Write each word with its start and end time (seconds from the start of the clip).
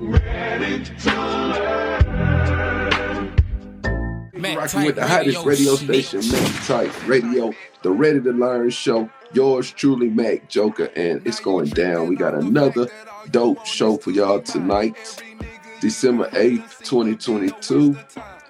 Rocking 0.00 0.86
with 4.86 4.94
the 4.94 5.06
hottest 5.06 5.44
radio 5.44 5.74
station, 5.74 6.20
Mack 6.32 6.66
Tight 6.66 7.06
Radio, 7.06 7.52
the 7.82 7.90
Ready 7.90 8.22
to 8.22 8.32
Learn 8.32 8.70
show. 8.70 9.10
Yours 9.34 9.70
truly, 9.70 10.08
Mack 10.08 10.48
Joka, 10.48 10.96
and 10.98 11.20
it's 11.26 11.38
going 11.38 11.68
down. 11.68 12.08
We 12.08 12.16
got 12.16 12.34
another 12.34 12.88
dope 13.30 13.66
show 13.66 13.98
for 13.98 14.10
y'all 14.10 14.40
tonight, 14.40 15.22
December 15.82 16.30
8th, 16.30 16.78
2022. 16.78 17.94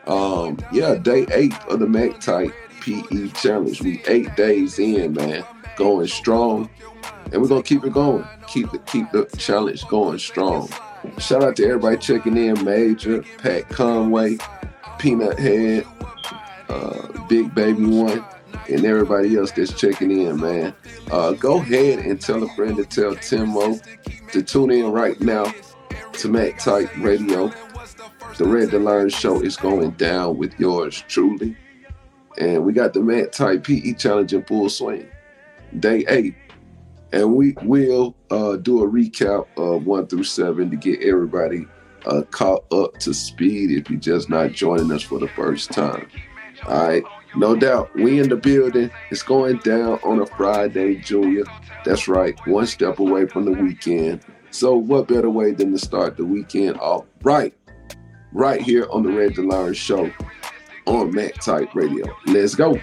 Um, 0.07 0.57
yeah, 0.71 0.95
day 0.95 1.27
eight 1.33 1.55
of 1.69 1.81
the 1.81 1.89
Mack 1.89 2.21
Tight 2.21 2.53
PE 2.81 3.29
Challenge. 3.31 3.83
We 3.83 4.05
eight 4.07 4.37
days 4.37 4.79
in, 4.79 5.15
man, 5.15 5.45
going 5.75 6.07
strong, 6.07 6.71
and 7.33 7.43
we're 7.43 7.49
gonna 7.49 7.65
keep 7.65 7.85
it 7.85 7.93
going. 7.93 8.25
Keep 8.47 8.71
the 8.71 8.79
keep 8.79 9.11
the 9.11 9.25
challenge 9.37 9.85
going 9.89 10.21
strong. 10.21 10.71
Shout 11.19 11.43
out 11.43 11.57
to 11.57 11.65
everybody 11.65 11.97
checking 11.97 12.37
in, 12.37 12.63
Major, 12.65 13.23
Pat 13.39 13.69
Conway, 13.69 14.39
Peanut 14.99 15.39
Head, 15.39 15.87
uh, 16.69 17.27
Big 17.29 17.55
Baby 17.55 17.85
One, 17.87 18.25
and 18.69 18.85
everybody 18.85 19.37
else 19.37 19.51
that's 19.53 19.79
checking 19.79 20.11
in, 20.11 20.41
man. 20.41 20.75
Uh, 21.11 21.33
go 21.33 21.59
ahead 21.59 22.01
and 22.01 22.21
tell 22.21 22.43
a 22.43 22.49
friend 22.55 22.77
to 22.77 22.85
tell 22.85 23.15
Timo 23.15 23.81
to 24.33 24.43
tune 24.43 24.71
in 24.71 24.93
right 24.93 25.21
now 25.21 25.53
to 26.13 26.29
Mack 26.29 26.59
Tight 26.59 26.89
Radio. 26.99 27.51
The 28.37 28.45
Red 28.45 28.73
Learn 28.73 29.09
show 29.09 29.43
is 29.43 29.57
going 29.57 29.91
down 29.93 30.39
with 30.39 30.59
yours 30.59 31.05
truly. 31.09 31.57
And 32.39 32.65
we 32.65 32.73
got 32.73 32.95
the 32.95 33.01
Mack 33.01 33.33
Tight 33.33 33.65
PE 33.65 33.95
Challenge 33.95 34.33
in 34.33 34.45
full 34.45 34.69
swing. 34.69 35.09
Day 35.79 36.05
eight. 36.09 36.35
And 37.13 37.35
we 37.35 37.55
will 37.63 38.17
uh, 38.31 38.57
do 38.57 38.85
a 38.85 38.89
recap 38.89 39.47
of 39.57 39.87
one 39.87 40.07
through 40.07 40.25
seven 40.25 40.71
to 40.71 40.77
get 40.77 41.03
everybody 41.03 41.67
uh, 42.07 42.23
caught 42.31 42.65
up 42.73 42.99
to 42.99 43.13
speed 43.13 43.71
if 43.71 43.91
you're 43.91 44.01
just 44.01 44.31
not 44.31 44.53
joining 44.53 44.93
us 44.93 45.03
for 45.03 45.19
the 45.19 45.29
first 45.29 45.71
time. 45.71 46.09
All 46.67 46.89
right. 46.89 47.05
No 47.37 47.55
doubt, 47.55 47.95
we 47.95 48.19
in 48.19 48.29
the 48.29 48.37
building. 48.37 48.91
It's 49.11 49.23
going 49.23 49.59
down 49.59 50.01
on 50.03 50.21
a 50.21 50.27
Friday, 50.27 50.97
Junior. 50.97 51.45
That's 51.85 52.09
right, 52.09 52.37
one 52.47 52.67
step 52.67 52.99
away 52.99 53.27
from 53.27 53.45
the 53.45 53.53
weekend. 53.53 54.23
So, 54.51 54.75
what 54.75 55.07
better 55.07 55.31
way 55.31 55.53
than 55.53 55.71
to 55.71 55.79
start 55.79 56.17
the 56.17 56.25
weekend 56.25 56.77
off 56.79 57.05
right, 57.23 57.55
right 58.33 58.61
here 58.61 58.89
on 58.91 59.05
the 59.05 59.13
Red 59.13 59.39
Learn 59.39 59.75
show 59.75 60.11
on 60.87 61.13
Mack 61.15 61.35
Tight 61.35 61.73
Radio. 61.73 62.05
Let's 62.27 62.57
go. 62.57 62.81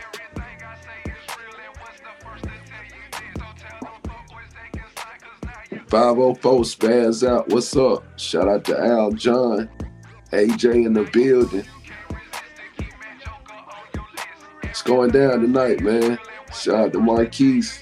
Five 5.88 6.18
oh 6.20 6.34
four 6.34 6.62
spaz 6.64 7.26
out. 7.26 7.48
What's 7.48 7.74
up? 7.78 8.04
Shout 8.20 8.50
out 8.50 8.66
to 8.66 8.78
Al 8.78 9.12
John, 9.14 9.70
AJ 10.34 10.86
in 10.86 10.92
the 10.92 11.04
building. 11.14 11.64
It's 14.64 14.82
going 14.82 15.12
down 15.12 15.42
tonight, 15.42 15.80
man. 15.80 16.20
Shout 16.54 16.76
out 16.76 16.94
to 16.94 17.00
Marquise. 17.00 17.82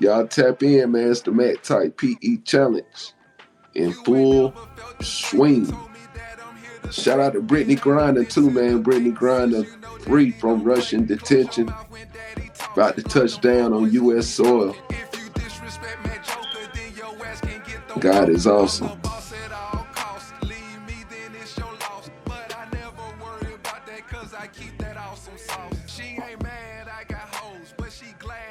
Y'all 0.00 0.26
tap 0.26 0.62
in, 0.62 0.92
man. 0.92 1.10
It's 1.10 1.22
the 1.22 1.32
Mack 1.32 1.62
Tight 1.62 1.96
PE 1.96 2.36
Challenge 2.44 3.12
in 3.74 3.92
full 3.92 4.54
swing. 5.00 5.74
Shout 6.90 7.20
out 7.20 7.32
to 7.32 7.40
Brittney 7.40 7.78
Griner 7.78 8.28
too, 8.28 8.50
man. 8.50 8.84
Brittney 8.84 9.16
Griner 9.16 9.64
free 10.02 10.30
from 10.32 10.62
Russian 10.62 11.06
detention. 11.06 11.72
About 12.74 12.96
to 12.96 13.04
touch 13.04 13.40
down 13.40 13.72
on 13.72 13.92
U.S. 13.92 14.26
soil. 14.26 14.76
God 18.00 18.28
is 18.28 18.48
awesome. 18.48 18.88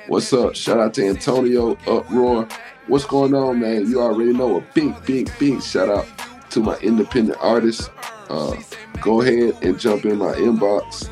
What's 0.08 0.32
up? 0.32 0.56
Shout 0.56 0.80
out 0.80 0.94
to 0.94 1.06
Antonio 1.06 1.72
Uproar. 1.86 2.48
What's 2.88 3.06
going 3.06 3.34
on, 3.36 3.60
man? 3.60 3.92
You 3.92 4.02
already 4.02 4.32
know 4.32 4.56
a 4.58 4.62
big, 4.74 5.06
big, 5.06 5.30
big 5.38 5.62
shout 5.62 5.90
out 5.90 6.08
to 6.52 6.62
my 6.62 6.78
independent 6.78 7.38
artists. 7.42 7.90
Uh, 8.30 8.56
go 9.02 9.22
ahead 9.22 9.62
and 9.62 9.78
jump 9.78 10.06
in 10.06 10.18
my 10.18 10.32
inbox. 10.36 11.10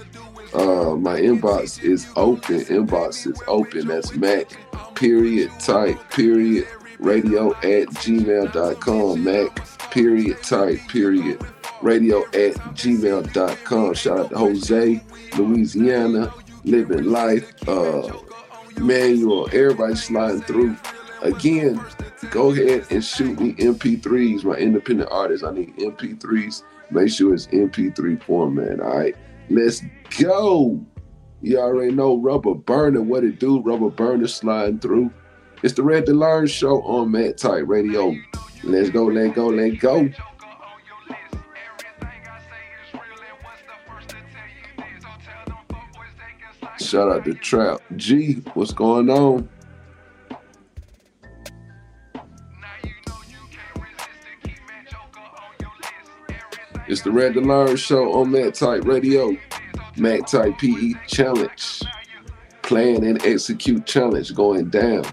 Uh, 0.53 0.95
my 0.95 1.19
inbox 1.19 1.81
is 1.83 2.07
open. 2.15 2.59
Inbox 2.61 3.25
is 3.25 3.41
open. 3.47 3.87
That's 3.87 4.13
Mack 4.15 4.47
period 4.95 5.51
tight 5.59 5.97
period 6.09 6.67
radio 6.99 7.51
at 7.55 7.87
gmail.com. 8.01 9.23
Mack 9.23 9.91
period 9.91 10.43
tight 10.43 10.87
period 10.87 11.41
radio 11.81 12.19
at 12.27 12.53
gmail.com. 12.75 13.93
Shout 13.93 14.19
out 14.19 14.29
to 14.29 14.37
Jose, 14.37 15.03
Louisiana, 15.37 16.33
living 16.63 17.05
life. 17.05 17.51
Uh, 17.67 18.11
manual, 18.79 19.47
everybody 19.47 19.95
sliding 19.95 20.41
through. 20.41 20.77
Again, 21.21 21.79
go 22.31 22.51
ahead 22.51 22.85
and 22.89 23.03
shoot 23.03 23.39
me 23.39 23.53
MP3s, 23.53 24.43
my 24.43 24.55
independent 24.55 25.09
artists. 25.11 25.45
I 25.45 25.51
need 25.51 25.75
MP3s. 25.77 26.63
Make 26.89 27.09
sure 27.09 27.33
it's 27.33 27.47
MP3 27.47 28.21
format. 28.23 28.79
All 28.79 28.97
right, 28.97 29.15
let's 29.51 29.81
go. 30.19 30.79
You 31.41 31.59
already 31.59 31.91
know 31.91 32.17
Rubber 32.17 32.53
Burner, 32.53 33.01
what 33.01 33.23
it 33.23 33.39
do. 33.39 33.61
Rubber 33.61 33.89
Burner 33.89 34.27
sliding 34.27 34.79
through. 34.79 35.11
It's 35.63 35.73
the 35.73 35.83
Red 35.83 36.05
to 36.07 36.13
Learn 36.13 36.47
show 36.47 36.81
on 36.83 37.11
Mack 37.11 37.37
Tight 37.37 37.67
Radio. 37.67 38.15
Let's 38.63 38.89
go, 38.89 39.05
let 39.05 39.35
go, 39.35 39.47
let 39.47 39.79
go. 39.79 40.09
Shout 46.79 47.11
out 47.11 47.25
to 47.25 47.33
Trap 47.35 47.79
G. 47.95 48.41
What's 48.53 48.73
going 48.73 49.09
on? 49.09 49.47
It's 56.91 56.99
the 56.99 57.09
Red 57.09 57.37
Learn 57.37 57.77
show 57.77 58.11
on 58.19 58.33
Mack 58.33 58.53
Tight 58.53 58.83
Radio. 58.83 59.31
Mack 59.95 60.27
Tight 60.27 60.57
PE 60.57 60.95
Challenge. 61.07 61.83
Plan 62.63 63.05
and 63.05 63.25
execute 63.25 63.85
challenge 63.85 64.35
going 64.35 64.69
down. 64.69 65.05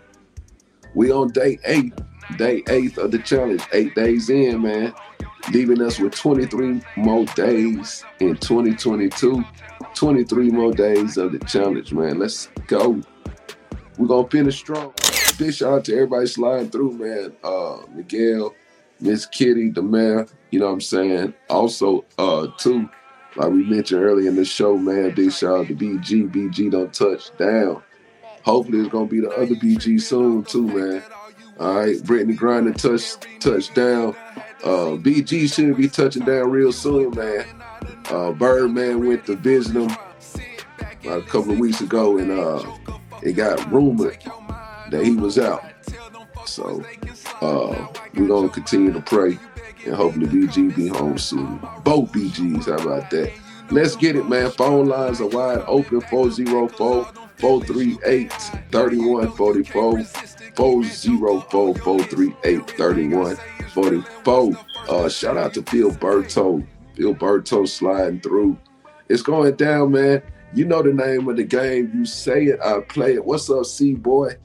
We 0.96 1.12
on 1.12 1.28
day 1.28 1.60
eight, 1.66 1.92
day 2.36 2.64
eighth 2.68 2.98
of 2.98 3.12
the 3.12 3.20
challenge. 3.20 3.62
Eight 3.72 3.94
days 3.94 4.28
in, 4.28 4.62
man. 4.62 4.92
Leaving 5.52 5.80
us 5.80 6.00
with 6.00 6.16
23 6.16 6.82
more 6.96 7.26
days 7.36 8.04
in 8.18 8.36
2022. 8.36 9.44
23 9.94 10.50
more 10.50 10.72
days 10.72 11.16
of 11.16 11.30
the 11.30 11.38
challenge, 11.46 11.92
man. 11.92 12.18
Let's 12.18 12.48
go. 12.66 13.00
We're 13.98 14.08
gonna 14.08 14.28
finish 14.28 14.58
strong. 14.58 14.94
Big 15.38 15.54
shout 15.54 15.74
out 15.74 15.84
to 15.84 15.94
everybody 15.94 16.26
sliding 16.26 16.70
through, 16.70 16.94
man. 16.94 17.36
Uh 17.44 17.82
Miguel, 17.94 18.52
Miss 19.00 19.26
Kitty, 19.26 19.70
the 19.70 19.82
mayor, 19.82 20.26
you 20.50 20.60
know 20.60 20.66
what 20.66 20.72
I'm 20.72 20.80
saying? 20.80 21.34
Also, 21.48 22.04
uh, 22.18 22.48
too, 22.58 22.88
like 23.36 23.50
we 23.50 23.64
mentioned 23.64 24.02
earlier 24.02 24.28
in 24.28 24.36
the 24.36 24.44
show, 24.44 24.76
man, 24.76 25.14
big 25.14 25.32
shout 25.32 25.60
out 25.60 25.66
to 25.68 25.74
BG. 25.74 26.30
BG 26.32 26.70
don't 26.70 26.92
touch 26.92 27.36
down. 27.36 27.82
Hopefully 28.42 28.80
it's 28.80 28.88
gonna 28.88 29.06
be 29.06 29.20
the 29.20 29.30
other 29.30 29.54
BG 29.54 30.00
soon 30.00 30.42
too, 30.42 30.66
man. 30.66 31.02
All 31.60 31.74
right, 31.76 31.96
Brittney 31.96 32.36
Griner 32.36 32.74
touch 32.74 33.16
touchdown. 33.40 34.14
Uh, 34.64 34.96
BG 34.96 35.52
should 35.52 35.76
be 35.76 35.88
touching 35.88 36.24
down 36.24 36.50
real 36.50 36.72
soon, 36.72 37.10
man. 37.14 37.44
Uh, 38.10 38.32
Birdman 38.32 39.06
went 39.06 39.26
to 39.26 39.36
visit 39.36 39.76
him 39.76 39.90
a 41.08 41.20
couple 41.22 41.52
of 41.52 41.58
weeks 41.58 41.80
ago, 41.80 42.18
and 42.18 42.30
uh, 42.32 42.62
it 43.22 43.32
got 43.32 43.70
rumored 43.70 44.18
that 44.90 45.04
he 45.04 45.14
was 45.14 45.38
out. 45.38 45.62
So 46.46 46.82
uh, 47.40 47.86
we're 48.14 48.28
gonna 48.28 48.48
continue 48.48 48.92
to 48.92 49.00
pray, 49.00 49.38
and 49.84 49.94
hopefully 49.94 50.26
BG 50.26 50.74
be 50.74 50.88
home 50.88 51.18
soon. 51.18 51.60
Both 51.84 52.12
BGs, 52.12 52.66
how 52.66 52.82
about 52.84 53.10
that? 53.10 53.32
Let's 53.70 53.96
get 53.96 54.16
it, 54.16 54.28
man. 54.28 54.50
Phone 54.50 54.86
lines 54.86 55.20
are 55.20 55.26
wide 55.26 55.62
open 55.66 56.00
404 56.00 57.04
438 57.36 58.32
3144. 58.72 60.04
404 60.54 61.74
438 61.74 62.70
3144. 62.70 64.56
Uh, 64.88 65.08
shout 65.08 65.36
out 65.36 65.54
to 65.54 65.62
Phil 65.62 65.90
Berto 65.92 66.66
Gilberto 66.98 67.68
sliding 67.68 68.20
through. 68.20 68.58
It's 69.08 69.22
going 69.22 69.54
down, 69.54 69.92
man. 69.92 70.22
You 70.54 70.64
know 70.64 70.82
the 70.82 70.92
name 70.92 71.28
of 71.28 71.36
the 71.36 71.44
game. 71.44 71.92
You 71.94 72.04
say 72.04 72.46
it, 72.46 72.60
I 72.60 72.80
play 72.80 73.14
it. 73.14 73.24
What's 73.24 73.48
up, 73.50 73.66
C 73.66 73.94
boy? 73.94 74.36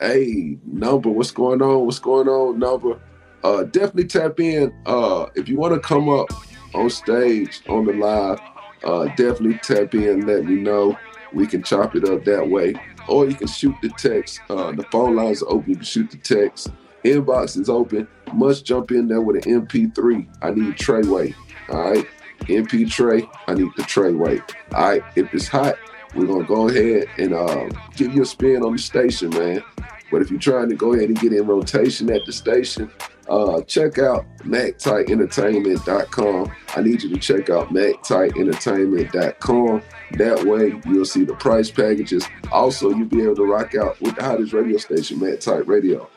Hey, 0.00 0.58
number, 0.66 1.08
what's 1.08 1.30
going 1.30 1.62
on? 1.62 1.86
What's 1.86 1.98
going 1.98 2.28
on, 2.28 2.58
number? 2.58 3.00
Uh, 3.42 3.64
definitely 3.64 4.06
tap 4.06 4.38
in. 4.40 4.74
Uh, 4.84 5.26
if 5.34 5.48
you 5.48 5.56
want 5.56 5.74
to 5.74 5.80
come 5.80 6.08
up 6.08 6.28
on 6.74 6.90
stage 6.90 7.62
on 7.68 7.86
the 7.86 7.92
live, 7.92 8.40
uh, 8.84 9.04
definitely 9.16 9.58
tap 9.62 9.94
in. 9.94 10.26
Let 10.26 10.44
me 10.44 10.56
know. 10.56 10.98
We 11.32 11.46
can 11.46 11.62
chop 11.62 11.96
it 11.96 12.08
up 12.08 12.24
that 12.24 12.48
way, 12.48 12.74
or 13.08 13.26
you 13.26 13.34
can 13.34 13.46
shoot 13.46 13.74
the 13.82 13.88
text. 13.90 14.40
Uh, 14.50 14.72
the 14.72 14.84
phone 14.84 15.16
lines 15.16 15.42
are 15.42 15.50
open. 15.50 15.70
You 15.70 15.76
can 15.76 15.84
shoot 15.84 16.10
the 16.10 16.18
text 16.18 16.68
Inbox 17.06 17.56
is 17.56 17.68
open. 17.68 18.08
Must 18.32 18.64
jump 18.64 18.90
in 18.90 19.06
there 19.08 19.20
with 19.20 19.46
an 19.46 19.66
MP3. 19.66 20.26
I 20.42 20.50
need 20.50 20.74
Treyway. 20.74 21.34
All 21.68 21.90
right. 21.90 22.06
MP 22.42 22.90
Trey, 22.90 23.22
I 23.46 23.54
need 23.54 23.70
the 23.76 23.82
Treyway. 23.84 24.42
All 24.74 24.90
right. 24.90 25.02
If 25.14 25.32
it's 25.32 25.48
hot, 25.48 25.76
we're 26.16 26.26
gonna 26.26 26.44
go 26.44 26.68
ahead 26.68 27.08
and 27.18 27.34
uh, 27.34 27.68
give 27.96 28.14
you 28.14 28.22
a 28.22 28.26
spin 28.26 28.62
on 28.62 28.72
the 28.72 28.78
station, 28.78 29.30
man. 29.30 29.62
But 30.10 30.22
if 30.22 30.30
you're 30.30 30.40
trying 30.40 30.68
to 30.68 30.74
go 30.74 30.92
ahead 30.94 31.08
and 31.08 31.18
get 31.18 31.32
in 31.32 31.46
rotation 31.46 32.12
at 32.12 32.26
the 32.26 32.32
station, 32.32 32.90
uh, 33.28 33.60
check 33.62 33.98
out 33.98 34.24
MackTightEntertainment.com. 34.38 36.52
I 36.76 36.80
need 36.80 37.02
you 37.02 37.10
to 37.10 37.18
check 37.18 37.50
out 37.50 37.70
MackTightEntertainment.com. 37.70 39.82
That 40.12 40.44
way, 40.44 40.80
you'll 40.86 41.04
see 41.04 41.24
the 41.24 41.34
price 41.34 41.68
packages. 41.70 42.28
Also, 42.52 42.90
you'll 42.90 43.08
be 43.08 43.22
able 43.22 43.34
to 43.36 43.44
rock 43.44 43.74
out 43.74 44.00
with 44.00 44.14
the 44.16 44.22
hottest 44.22 44.52
radio 44.52 44.78
station, 44.78 45.18
Mack 45.18 45.40
Tight 45.40 45.66
Radio. 45.66 46.08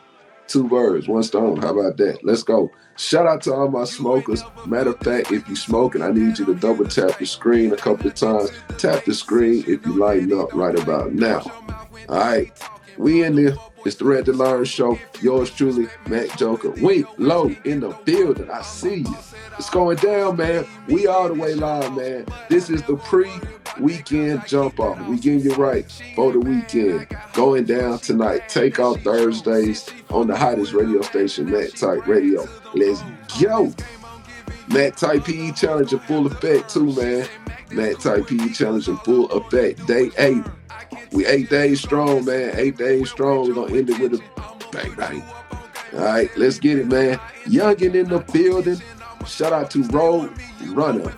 Two 0.48 0.68
birds, 0.68 1.08
one 1.08 1.24
stone. 1.24 1.58
How 1.58 1.76
about 1.78 1.98
that? 1.98 2.20
Let's 2.24 2.44
go. 2.44 2.72
Shout 3.00 3.28
out 3.28 3.42
to 3.44 3.54
all 3.54 3.70
my 3.70 3.86
smokers. 3.86 4.44
Matter 4.66 4.90
of 4.90 5.00
fact, 5.00 5.32
if 5.32 5.48
you 5.48 5.56
smoking, 5.56 6.02
I 6.02 6.12
need 6.12 6.38
you 6.38 6.46
to 6.46 6.54
double 6.54 6.86
tap 6.86 7.18
the 7.18 7.26
screen 7.26 7.72
a 7.72 7.78
couple 7.78 8.08
of 8.08 8.14
times. 8.14 8.52
Tap 8.78 9.06
the 9.06 9.14
screen 9.14 9.64
if 9.68 9.86
you 9.86 9.98
lighten 9.98 10.38
up 10.38 10.54
right 10.54 10.78
about 10.78 11.14
now. 11.14 11.40
All 12.10 12.18
right, 12.18 12.52
we 13.00 13.24
in 13.24 13.36
there. 13.36 13.56
It's 13.86 13.96
the 13.96 14.04
Red 14.04 14.26
DeLaron 14.26 14.66
Show. 14.66 15.00
Yours 15.22 15.50
truly, 15.50 15.88
Mack 16.08 16.38
Joka. 16.38 16.72
We 16.82 17.06
low 17.18 17.48
in 17.64 17.80
the 17.80 17.98
building. 18.04 18.52
I 18.52 18.62
see 18.62 18.98
you. 18.98 19.18
It's 19.58 19.70
going 19.70 19.96
down, 19.98 20.36
man. 20.36 20.68
We 20.88 21.08
all 21.08 21.30
the 21.30 21.34
way 21.34 21.54
live, 21.56 21.96
man. 21.96 22.26
This 22.50 22.70
is 22.70 22.84
the 22.84 22.98
pre-weekend 22.98 24.46
jump 24.46 24.82
off. 24.82 25.00
We 25.08 25.18
getting 25.18 25.40
you 25.40 25.56
right 25.56 25.90
for 26.14 26.34
the 26.34 26.40
weekend. 26.40 27.08
Going 27.34 27.64
down 27.64 28.00
tonight. 28.00 28.50
Take 28.50 28.80
off 28.80 29.00
Thursdays 29.00 29.90
on 30.10 30.28
the 30.28 30.36
hottest 30.36 30.74
radio 30.74 31.02
station, 31.02 31.50
Mack 31.50 31.72
Tight 31.72 32.06
Radio. 32.06 32.46
Let's 32.74 33.02
go. 33.42 33.74
Mack 34.68 34.98
Tight 34.98 35.24
PE 35.24 35.54
Challenge 35.54 35.94
in 35.94 36.00
full 36.00 36.28
effect 36.28 36.70
too, 36.70 36.94
man. 36.94 37.26
Mack 37.72 38.00
Tight 38.00 38.28
PE 38.28 38.50
Challenge 38.50 38.90
in 38.90 38.98
full 38.98 39.32
effect. 39.32 39.88
Day 39.88 40.12
eight. 40.18 40.44
We 41.12 41.26
eight 41.26 41.50
days 41.50 41.82
strong, 41.82 42.26
man. 42.26 42.54
Eight 42.56 42.78
days 42.78 43.10
strong. 43.10 43.48
We're 43.48 43.56
gonna 43.56 43.76
end 43.76 43.90
it 43.90 44.00
with 44.00 44.14
a 44.14 44.70
bang 44.72 44.94
bang. 44.96 45.24
All 45.94 46.00
right, 46.00 46.30
let's 46.38 46.60
get 46.60 46.78
it, 46.78 46.88
man. 46.88 47.18
Youngin 47.46 47.96
in 47.96 48.08
the 48.10 48.20
building. 48.32 48.82
Shout 49.26 49.54
out 49.54 49.72
to 49.72 49.84
Road 49.86 50.32
Runner. 50.68 51.14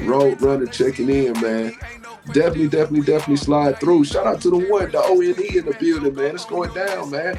Road 0.00 0.40
Runner 0.42 0.66
checking 0.66 1.08
in, 1.08 1.32
man. 1.40 1.74
Definitely, 2.26 2.68
definitely, 2.68 3.00
definitely 3.00 3.36
slide 3.36 3.80
through. 3.80 4.04
Shout 4.04 4.26
out 4.26 4.40
to 4.42 4.50
the 4.50 4.56
one, 4.56 4.90
the 4.92 4.98
ONE 5.00 5.56
in 5.56 5.64
the 5.64 5.76
building, 5.78 6.14
man. 6.14 6.34
It's 6.34 6.44
going 6.44 6.72
down, 6.72 7.10
man. 7.10 7.38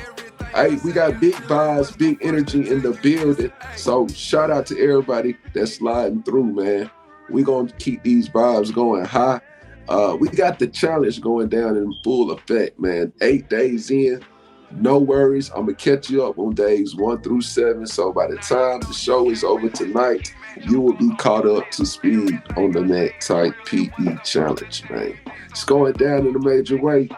Hey, 0.53 0.77
we 0.83 0.91
got 0.91 1.19
big 1.19 1.33
vibes, 1.33 1.97
big 1.97 2.17
energy 2.21 2.69
in 2.69 2.81
the 2.81 2.91
building. 2.91 3.51
So 3.75 4.07
shout 4.09 4.51
out 4.51 4.65
to 4.67 4.79
everybody 4.79 5.37
that's 5.53 5.75
sliding 5.75 6.23
through, 6.23 6.53
man. 6.53 6.91
we 7.29 7.43
gonna 7.43 7.71
keep 7.73 8.03
these 8.03 8.29
vibes 8.29 8.73
going 8.73 9.05
high. 9.05 9.41
Uh, 9.89 10.15
we 10.19 10.29
got 10.29 10.59
the 10.59 10.67
challenge 10.67 11.21
going 11.21 11.49
down 11.49 11.75
in 11.77 11.93
full 12.03 12.31
effect, 12.31 12.79
man. 12.79 13.11
Eight 13.21 13.49
days 13.49 13.91
in, 13.91 14.23
no 14.71 14.97
worries. 14.97 15.49
I'm 15.49 15.65
gonna 15.65 15.75
catch 15.75 16.09
you 16.09 16.25
up 16.25 16.39
on 16.39 16.55
days 16.55 16.95
one 16.95 17.21
through 17.21 17.41
seven. 17.41 17.85
So 17.85 18.11
by 18.11 18.27
the 18.27 18.37
time 18.37 18.79
the 18.79 18.93
show 18.93 19.29
is 19.29 19.43
over 19.43 19.69
tonight, 19.69 20.33
you 20.61 20.79
will 20.81 20.93
be 20.93 21.13
caught 21.17 21.45
up 21.45 21.69
to 21.71 21.85
speed 21.85 22.41
on 22.57 22.71
the 22.71 22.81
Mack 22.81 23.19
Tight 23.19 23.53
PE 23.65 24.17
challenge, 24.23 24.89
man. 24.89 25.17
It's 25.49 25.63
going 25.63 25.93
down 25.93 26.27
in 26.27 26.35
a 26.35 26.39
major 26.39 26.77
way. 26.77 27.09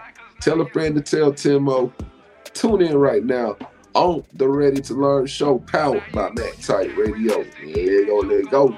Tell 0.41 0.61
a 0.61 0.69
friend 0.71 0.95
to 0.95 1.01
tell 1.01 1.31
Timo. 1.31 1.93
Tune 2.53 2.81
in 2.81 2.97
right 2.97 3.23
now 3.23 3.57
on 3.93 4.23
the 4.33 4.47
Ready 4.47 4.81
to 4.81 4.93
Learn 4.93 5.25
show, 5.25 5.59
powered 5.59 6.03
by 6.13 6.29
Mac 6.31 6.59
Type 6.59 6.95
Radio. 6.97 7.45
Let 7.65 8.07
go, 8.07 8.17
let 8.19 8.51
go. 8.51 8.77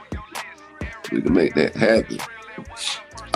We 1.11 1.21
can 1.21 1.33
make 1.33 1.55
that 1.55 1.75
happen. 1.75 2.19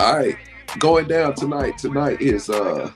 All 0.02 0.16
right, 0.16 0.36
going 0.80 1.06
down 1.06 1.32
tonight. 1.34 1.78
Tonight 1.78 2.20
is 2.20 2.50
uh 2.50 2.90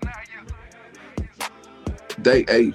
day 2.20 2.44
eight. 2.49 2.75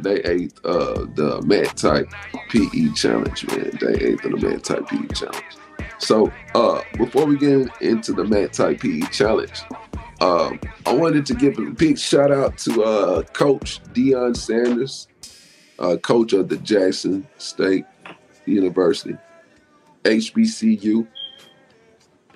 Day 0.00 0.20
eight, 0.24 0.52
uh, 0.64 1.06
the 1.14 1.40
Mack 1.46 1.76
Tight 1.76 2.06
PE 2.48 2.92
challenge, 2.94 3.46
man. 3.46 3.70
Day 3.76 3.94
eight 4.00 4.24
of 4.24 4.32
the 4.32 4.48
Mack 4.48 4.62
Tight 4.64 4.84
PE 4.88 5.06
challenge. 5.14 5.44
So, 5.98 6.32
uh, 6.56 6.82
before 6.98 7.24
we 7.24 7.38
get 7.38 7.70
into 7.80 8.12
the 8.12 8.24
Mack 8.24 8.50
Tight 8.50 8.80
PE 8.80 9.02
challenge, 9.12 9.62
um, 10.20 10.58
I 10.84 10.92
wanted 10.92 11.24
to 11.26 11.34
give 11.34 11.56
a 11.56 11.70
big 11.70 12.00
shout 12.00 12.32
out 12.32 12.58
to 12.58 12.82
uh, 12.82 13.22
Coach 13.22 13.80
Deion 13.92 14.36
Sanders, 14.36 15.06
uh, 15.78 15.98
coach 15.98 16.32
of 16.32 16.48
the 16.48 16.56
Jackson 16.56 17.28
State 17.38 17.84
University, 18.44 19.16
HBCU 20.02 21.06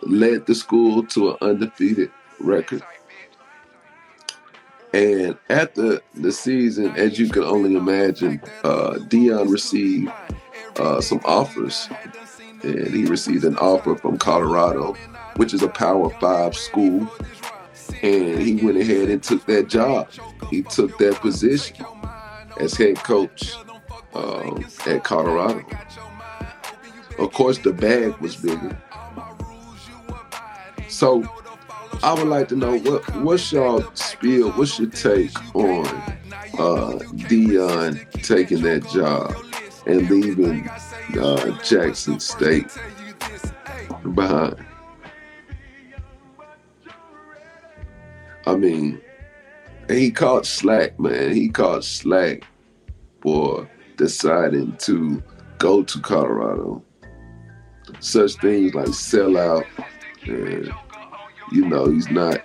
led 0.08 0.46
the 0.46 0.54
school 0.54 1.04
to 1.06 1.30
an 1.30 1.36
undefeated 1.40 2.10
record. 2.40 2.82
And 4.92 5.36
after 5.50 6.00
the, 6.14 6.32
season, 6.32 6.94
as 6.96 7.18
you 7.18 7.28
can 7.28 7.42
only 7.42 7.74
imagine, 7.74 8.40
uh, 8.64 8.94
Deion 9.08 9.50
received 9.50 10.10
uh, 10.76 11.00
some 11.00 11.20
offers. 11.24 11.88
And 12.62 12.88
he 12.88 13.04
received 13.04 13.44
an 13.44 13.56
offer 13.58 13.96
from 13.96 14.16
Colorado, 14.16 14.94
which 15.36 15.52
is 15.52 15.62
a 15.62 15.68
Power 15.68 16.10
Five 16.18 16.56
school. 16.56 17.10
And 18.02 18.40
he 18.40 18.54
went 18.64 18.78
ahead 18.78 19.10
and 19.10 19.22
took 19.22 19.44
that 19.46 19.68
job. 19.68 20.08
He 20.50 20.62
took 20.62 20.96
that 20.98 21.16
position 21.16 21.84
as 22.58 22.74
head 22.74 22.96
coach 22.96 23.54
um, 24.14 24.64
at 24.86 25.04
Colorado. 25.04 25.64
Of 27.18 27.32
course, 27.32 27.58
the 27.58 27.72
bag 27.72 28.16
was 28.18 28.36
bigger 28.36 28.78
so 30.88 31.24
I 32.02 32.12
would 32.12 32.28
like 32.28 32.48
to 32.48 32.56
know 32.56 32.78
what 32.78 33.16
what's 33.16 33.52
y'all 33.52 33.84
spiel, 33.94 34.50
what's 34.52 34.78
your 34.78 34.90
take 34.90 35.34
on 35.54 35.86
uh 36.58 36.98
Deion 37.28 38.10
taking 38.22 38.62
that 38.62 38.88
job 38.88 39.34
and 39.86 40.08
leaving 40.10 40.68
uh, 41.18 41.62
Jackson 41.62 42.20
State 42.20 42.70
behind? 44.14 44.56
I 48.46 48.54
mean, 48.54 49.00
he 49.88 50.10
caught 50.10 50.46
slack, 50.46 50.98
man. 51.00 51.32
He 51.32 51.48
caught 51.48 51.84
slack 51.84 52.44
for 53.20 53.68
deciding 53.96 54.76
to 54.78 55.22
go 55.58 55.82
to 55.82 56.00
Colorado. 56.00 56.82
Such 58.00 58.34
things 58.34 58.74
like 58.74 58.88
sell 58.88 59.36
out 59.36 59.64
and 60.26 60.72
you 61.52 61.64
know 61.64 61.90
he's 61.90 62.10
not 62.10 62.38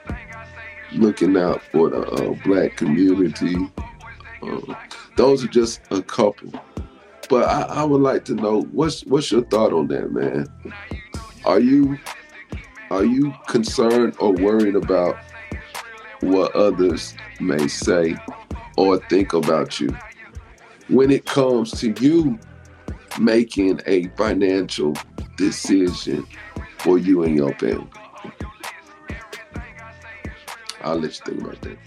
looking 0.94 1.38
out 1.38 1.62
for 1.72 1.90
the 1.90 2.02
uh, 2.02 2.34
black 2.44 2.78
community. 2.78 3.56
Uh, 4.42 4.76
those 5.16 5.44
are 5.44 5.48
just 5.48 5.82
a 5.92 6.02
couple. 6.02 6.52
But 7.30 7.48
I, 7.48 7.62
I, 7.62 7.84
would 7.84 8.02
like 8.02 8.26
to 8.26 8.36
know 8.36 8.64
what's 8.72 9.06
what's 9.06 9.32
your 9.32 9.44
thought 9.46 9.72
on 9.72 9.88
that, 9.88 10.12
man? 10.12 10.48
Are 11.46 11.60
you 11.60 11.98
are 12.90 13.06
you 13.06 13.34
concerned 13.48 14.16
or 14.20 14.34
worried 14.34 14.76
about 14.76 15.18
what 16.20 16.54
others 16.56 17.16
may 17.40 17.68
say 17.68 18.16
or 18.78 18.98
think 19.08 19.34
about 19.34 19.80
you 19.80 19.96
when 20.88 21.10
it 21.10 21.26
comes 21.26 21.72
to 21.80 21.94
you 22.00 22.38
making 23.20 23.82
a 23.86 24.08
financial 24.18 24.94
decision 25.38 26.28
for 26.82 26.98
you 26.98 27.24
and 27.24 27.36
your 27.36 27.54
family. 27.56 27.88
I'll 30.84 30.98
let 30.98 31.20
you 31.20 31.26
think 31.26 31.42
about 31.42 31.62
that. 31.62 31.78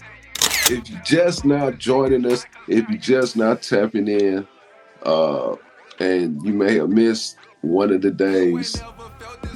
If 0.71 0.89
you're 0.89 1.01
just 1.01 1.45
now 1.45 1.71
joining 1.71 2.25
us, 2.25 2.45
if 2.67 2.87
you're 2.89 2.97
just 2.97 3.35
now 3.35 3.55
tapping 3.55 4.07
in, 4.07 4.47
uh, 5.03 5.55
and 5.99 6.41
you 6.43 6.53
may 6.53 6.75
have 6.77 6.89
missed 6.89 7.37
one 7.61 7.91
of 7.91 8.01
the 8.01 8.11
days 8.11 8.81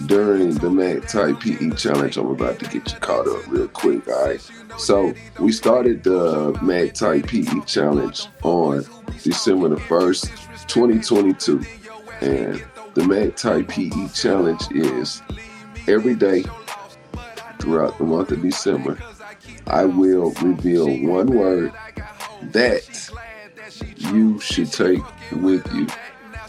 during 0.06 0.52
the 0.56 0.70
Mack 0.70 1.08
Tight 1.08 1.40
PE 1.40 1.72
Challenge, 1.72 2.18
I'm 2.18 2.28
about 2.28 2.60
to 2.60 2.66
get 2.66 2.92
you 2.92 3.00
caught 3.00 3.28
up 3.28 3.48
real 3.48 3.68
quick, 3.68 4.08
all 4.08 4.26
right? 4.26 4.52
So 4.78 5.14
we 5.40 5.52
started 5.52 6.04
the 6.04 6.58
Mack 6.62 6.94
Tight 6.94 7.28
PE 7.28 7.62
Challenge 7.66 8.28
on 8.44 8.86
December 9.24 9.70
the 9.70 9.78
1st, 9.78 10.68
2022. 10.68 11.66
And 12.22 12.64
the 13.00 13.08
Mack 13.08 13.38
Tight 13.38 13.70
PE 13.70 14.10
Challenge 14.10 14.62
is 14.72 15.22
every 15.88 16.16
day 16.16 16.44
throughout 17.58 17.98
the 17.98 18.04
month 18.04 18.32
of 18.32 18.42
December, 18.42 18.98
I 19.68 19.86
will 19.86 20.32
reveal 20.42 20.88
one 21.08 21.28
word 21.28 21.72
that 22.42 23.10
you 23.96 24.38
should 24.42 24.74
take 24.74 25.00
with 25.32 25.66
you 25.74 25.88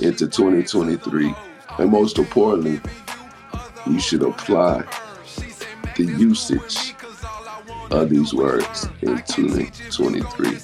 into 0.00 0.26
2023. 0.26 1.32
And 1.78 1.90
most 1.92 2.18
importantly, 2.18 2.80
you 3.86 4.00
should 4.00 4.22
apply 4.22 4.82
the 5.96 6.04
usage 6.04 6.94
of 7.92 8.10
these 8.10 8.34
words 8.34 8.88
in 9.02 9.18
2023. 9.18 10.58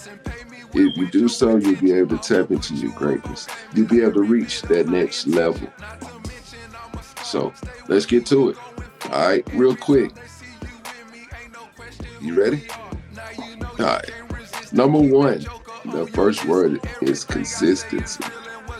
If 0.78 0.96
you 0.96 1.08
do 1.10 1.26
so, 1.26 1.56
you'll 1.56 1.80
be 1.80 1.92
able 1.92 2.18
to 2.18 2.22
tap 2.22 2.50
into 2.50 2.74
your 2.74 2.92
greatness. 2.92 3.48
You'll 3.74 3.88
be 3.88 4.02
able 4.02 4.12
to 4.14 4.22
reach 4.22 4.60
that 4.62 4.88
next 4.88 5.26
level. 5.26 5.68
So 7.24 7.54
let's 7.88 8.04
get 8.04 8.26
to 8.26 8.50
it. 8.50 8.56
All 9.10 9.26
right, 9.28 9.48
real 9.54 9.74
quick. 9.74 10.12
You 12.20 12.38
ready? 12.38 12.68
All 13.78 13.86
right. 13.86 14.10
Number 14.72 14.98
one, 14.98 15.46
the 15.86 16.06
first 16.12 16.44
word 16.44 16.80
is 17.00 17.24
consistency. 17.24 18.24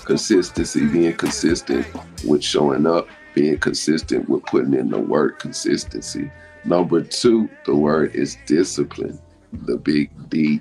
Consistency, 0.05 0.87
being 0.87 1.17
consistent 1.17 1.87
with 2.27 2.45
showing 2.45 2.87
up, 2.87 3.09
being 3.35 3.59
consistent 3.59 4.29
with 4.29 4.43
putting 4.45 4.75
in 4.75 4.91
the 4.91 4.99
work, 4.99 5.39
consistency. 5.39 6.31
Number 6.65 7.01
two, 7.01 7.49
the 7.65 7.75
word 7.75 8.15
is 8.15 8.37
discipline, 8.47 9.19
the 9.53 9.79
big 9.79 10.11
D. 10.29 10.61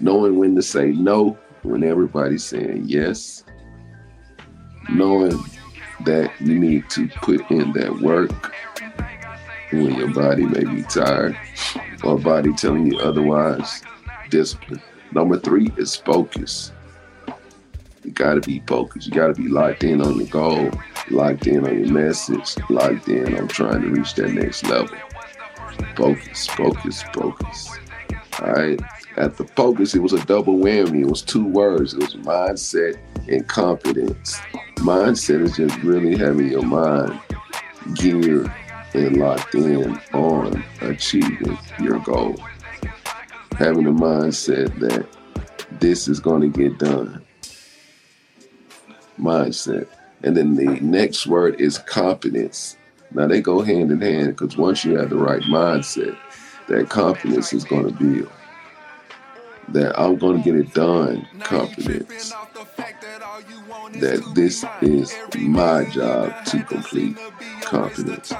Knowing 0.00 0.38
when 0.38 0.54
to 0.56 0.62
say 0.62 0.92
no 0.92 1.38
when 1.62 1.82
everybody's 1.82 2.44
saying 2.44 2.84
yes. 2.86 3.44
Knowing 4.90 5.38
that 6.04 6.30
you 6.40 6.58
need 6.58 6.88
to 6.90 7.08
put 7.08 7.50
in 7.50 7.72
that 7.72 8.00
work 8.00 8.52
when 9.72 9.94
your 9.94 10.12
body 10.12 10.44
may 10.44 10.64
be 10.64 10.82
tired 10.82 11.36
or 12.04 12.18
body 12.18 12.52
telling 12.54 12.92
you 12.92 12.98
otherwise. 12.98 13.82
Discipline. 14.30 14.82
Number 15.12 15.38
three 15.38 15.70
is 15.76 15.96
focus. 15.96 16.72
You 18.04 18.12
gotta 18.12 18.40
be 18.40 18.62
focused. 18.66 19.08
You 19.08 19.14
gotta 19.14 19.34
be 19.34 19.48
locked 19.48 19.82
in 19.82 20.00
on 20.00 20.16
your 20.18 20.28
goal, 20.28 20.70
locked 21.10 21.46
in 21.46 21.66
on 21.66 21.84
your 21.84 21.92
message, 21.92 22.56
locked 22.68 23.08
in 23.08 23.36
on 23.36 23.48
trying 23.48 23.82
to 23.82 23.88
reach 23.88 24.14
that 24.14 24.32
next 24.32 24.64
level. 24.64 24.96
Focus, 25.96 26.46
focus, 26.46 27.02
focus. 27.12 27.78
All 28.40 28.52
right. 28.52 28.80
At 29.16 29.38
the 29.38 29.44
focus, 29.44 29.94
it 29.94 30.00
was 30.02 30.12
a 30.12 30.22
double 30.26 30.58
whammy. 30.58 31.00
It 31.00 31.08
was 31.08 31.22
two 31.22 31.46
words. 31.46 31.94
It 31.94 32.00
was 32.00 32.14
mindset 32.16 32.98
and 33.28 33.48
confidence. 33.48 34.38
Mindset 34.76 35.40
is 35.40 35.56
just 35.56 35.76
really 35.78 36.18
having 36.18 36.48
your 36.48 36.62
mind 36.62 37.18
geared 37.94 38.52
and 38.92 39.16
locked 39.16 39.54
in 39.54 39.98
on 40.12 40.62
achieving 40.82 41.58
your 41.80 41.98
goal. 42.00 42.36
Having 43.52 43.86
a 43.86 43.92
mindset 43.92 44.78
that 44.80 45.06
this 45.80 46.08
is 46.08 46.20
going 46.20 46.42
to 46.42 46.58
get 46.58 46.78
done. 46.78 47.24
Mindset. 49.18 49.88
And 50.24 50.36
then 50.36 50.56
the 50.56 50.78
next 50.80 51.26
word 51.26 51.58
is 51.58 51.78
confidence. 51.78 52.76
Now 53.12 53.26
they 53.26 53.40
go 53.40 53.62
hand 53.62 53.90
in 53.90 54.00
hand 54.02 54.36
because 54.36 54.58
once 54.58 54.84
you 54.84 54.98
have 54.98 55.08
the 55.08 55.16
right 55.16 55.42
mindset, 55.42 56.18
that 56.68 56.90
confidence 56.90 57.54
is 57.54 57.64
going 57.64 57.86
to 57.86 57.92
build. 57.92 58.30
That 59.68 59.98
I'm 59.98 60.16
going 60.16 60.42
to 60.42 60.44
get 60.44 60.54
it 60.54 60.72
done 60.74 61.26
confidence. 61.40 62.30
That 63.94 64.32
this 64.34 64.64
is 64.80 65.14
my 65.38 65.84
job 65.86 66.44
to 66.46 66.62
complete 66.62 67.16
confidence. 67.62 68.32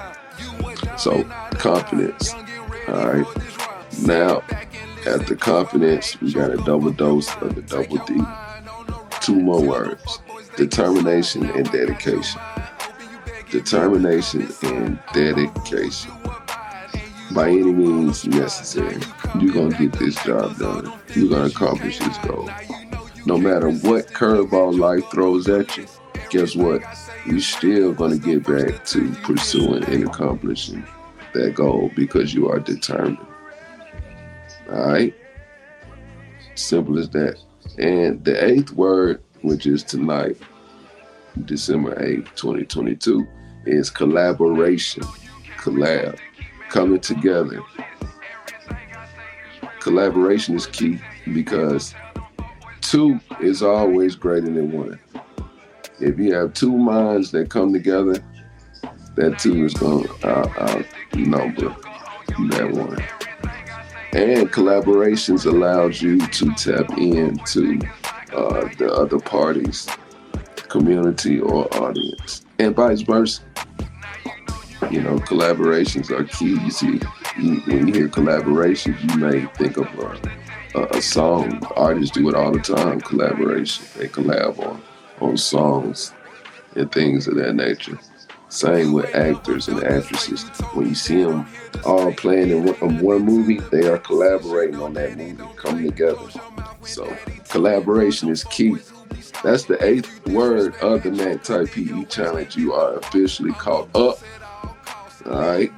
So, 0.97 1.25
confidence. 1.53 2.33
All 2.89 3.09
right. 3.09 3.27
Now, 4.03 4.43
after 5.07 5.35
confidence, 5.35 6.21
we 6.21 6.33
got 6.33 6.51
a 6.51 6.57
double 6.59 6.91
dose 6.91 7.35
of 7.37 7.55
the 7.55 7.63
double 7.63 7.99
D. 8.05 8.21
Two 9.21 9.41
more 9.41 9.63
words 9.63 10.21
determination 10.57 11.51
and 11.51 11.71
dedication. 11.71 12.41
Determination 13.51 14.49
and 14.63 14.99
dedication. 15.13 16.13
By 17.37 17.51
any 17.51 17.71
means 17.71 18.27
necessary, 18.27 18.99
you're 19.39 19.53
going 19.53 19.71
to 19.71 19.77
get 19.77 19.93
this 19.99 20.15
job 20.25 20.57
done. 20.57 20.91
You're 21.15 21.29
going 21.29 21.51
to 21.51 21.55
accomplish 21.55 21.99
this 21.99 22.17
goal. 22.27 22.49
No 23.27 23.37
matter 23.37 23.69
what 23.69 24.07
curveball 24.07 24.79
life 24.79 25.05
throws 25.11 25.47
at 25.47 25.77
you, 25.77 25.87
guess 26.31 26.57
what? 26.57 26.81
You're 27.27 27.41
still 27.41 27.93
going 27.93 28.19
to 28.19 28.27
get 28.27 28.47
back 28.47 28.87
to 28.87 29.13
pursuing 29.17 29.85
and 29.85 30.05
accomplishing 30.05 30.83
that 31.35 31.53
goal 31.55 31.93
because 31.95 32.33
you 32.33 32.49
are 32.49 32.59
determined. 32.59 33.19
All 34.73 34.89
right? 34.89 35.15
Simple 36.55 36.99
as 36.99 37.11
that. 37.11 37.39
And 37.77 38.25
the 38.25 38.43
eighth 38.43 38.73
word, 38.73 39.23
which 39.43 39.67
is 39.67 39.83
tonight, 39.83 40.39
December 41.45 41.97
8th, 41.97 42.35
2022, 42.35 43.27
is 43.67 43.91
collaboration. 43.91 45.03
Collab. 45.59 46.19
Coming 46.77 47.01
together. 47.01 47.63
Collaboration 49.81 50.57
is 50.57 50.67
key 50.67 51.01
because 51.33 51.95
two 52.83 53.19
is 53.41 53.63
always 53.63 54.15
greater 54.15 54.51
than 54.51 54.71
one. 54.73 55.01
If 56.01 56.19
you 56.19 56.35
have 56.35 56.53
two 56.53 56.77
minds 56.77 57.31
that 57.31 57.49
come 57.49 57.73
together, 57.73 58.23
that 59.15 59.39
two 59.39 59.65
is 59.65 59.73
going 59.73 60.07
to 60.07 60.29
out, 60.29 60.85
outnumber 61.15 61.75
that 62.51 62.71
one. 62.71 63.03
And 64.13 64.53
collaborations 64.53 65.47
allows 65.47 66.03
you 66.03 66.19
to 66.19 66.55
tap 66.57 66.91
into 66.99 67.81
uh, 68.35 68.69
the 68.77 68.93
other 68.93 69.19
party's 69.19 69.89
community 70.69 71.41
or 71.41 71.75
audience, 71.83 72.45
and 72.59 72.77
vice 72.77 73.01
versa. 73.01 73.41
You 74.91 75.03
know, 75.03 75.19
collaborations 75.19 76.11
are 76.11 76.25
key. 76.25 76.59
You 76.61 76.71
see, 76.71 76.99
when 77.67 77.89
you 77.89 77.95
hear 77.95 78.09
collaborations, 78.09 79.03
you 79.11 79.19
may 79.19 79.47
think 79.55 79.77
of 79.77 79.87
a, 80.75 80.85
a, 80.97 81.03
song. 81.03 81.65
Artists 81.77 82.15
do 82.15 82.29
it 82.29 82.35
all 82.35 82.53
the 82.53 82.61
time. 82.61 83.01
Collaboration. 83.01 83.85
They 83.97 84.09
collab 84.09 84.59
on 84.59 84.83
on 85.21 85.37
songs 85.37 86.13
and 86.75 86.91
things 86.93 87.27
of 87.27 87.37
that 87.37 87.55
nature. 87.55 87.99
Same 88.49 88.93
with 88.93 89.13
actors 89.15 89.69
and 89.69 89.83
actresses. 89.83 90.45
When 90.73 90.89
you 90.89 90.95
see 90.95 91.25
them 91.25 91.47
all 91.85 92.13
playing 92.13 92.51
in 92.51 92.65
one, 92.65 93.01
one 93.01 93.23
movie, 93.23 93.59
they 93.73 93.89
are 93.89 93.99
collaborating 93.99 94.81
on 94.81 94.95
that 94.95 95.17
movie, 95.17 95.43
coming 95.57 95.87
together. 95.87 96.29
So 96.83 97.17
collaboration 97.49 98.29
is 98.29 98.45
key. 98.45 98.77
That's 99.43 99.65
the 99.65 99.85
eighth 99.85 100.27
word 100.29 100.77
of 100.77 101.03
the 101.03 101.41
Tight 101.43 101.73
PE 101.73 102.05
Challenge. 102.05 102.57
You 102.57 102.73
are 102.73 102.97
officially 102.99 103.53
caught 103.53 103.95
up. 103.97 104.19
All 105.27 105.41
right. 105.41 105.73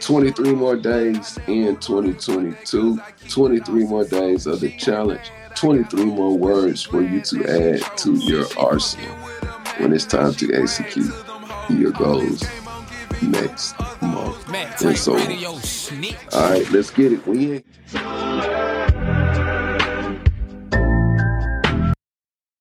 23 0.00 0.54
more 0.54 0.76
days 0.76 1.38
in 1.46 1.76
2022. 1.76 3.00
23 3.28 3.84
more 3.84 4.04
days 4.04 4.46
of 4.46 4.60
the 4.60 4.70
challenge. 4.76 5.30
23 5.54 6.04
more 6.04 6.36
words 6.36 6.82
for 6.82 7.02
you 7.02 7.20
to 7.20 7.44
add 7.44 7.96
to 7.98 8.14
your 8.14 8.46
arsenal 8.58 9.14
when 9.78 9.92
it's 9.92 10.04
time 10.04 10.34
to 10.34 10.52
execute 10.54 11.12
your 11.68 11.92
goals 11.92 12.42
next 13.22 13.78
month. 14.00 14.82
And 14.82 14.96
so, 14.96 15.12
all 16.32 16.50
right, 16.50 16.70
let's 16.70 16.90
get 16.90 17.12
it. 17.12 17.26
We 17.26 17.62